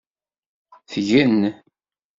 [0.91, 1.39] Tgen.